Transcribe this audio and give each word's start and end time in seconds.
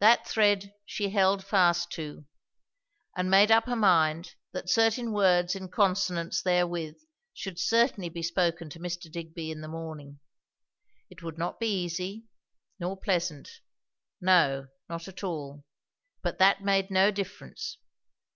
That 0.00 0.26
thread 0.26 0.74
she 0.84 1.10
held 1.10 1.44
fast 1.44 1.92
to; 1.92 2.24
and 3.16 3.30
made 3.30 3.52
up 3.52 3.66
her 3.66 3.76
mind 3.76 4.34
that 4.50 4.68
certain 4.68 5.12
words 5.12 5.54
in 5.54 5.68
consonance 5.68 6.42
therewith 6.42 6.96
should 7.32 7.56
certainly 7.56 8.08
be 8.08 8.20
spoken 8.20 8.68
to 8.70 8.80
Mr. 8.80 9.08
Digby 9.08 9.48
in 9.52 9.60
the 9.60 9.68
morning. 9.68 10.18
It 11.08 11.22
would 11.22 11.38
not 11.38 11.60
be 11.60 11.68
easy, 11.68 12.26
nor 12.80 12.96
pleasant. 12.96 13.60
No, 14.20 14.66
not 14.88 15.06
at 15.06 15.22
all; 15.22 15.62
but 16.20 16.38
that 16.38 16.62
made 16.62 16.90
no 16.90 17.12
difference. 17.12 17.78